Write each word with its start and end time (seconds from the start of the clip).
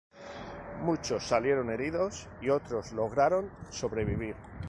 Muchos 0.83 1.27
salieron 1.27 1.69
heridos 1.69 2.27
y 2.41 2.49
otros 2.49 2.91
lograron 2.91 3.51
sobrevivir. 3.69 4.35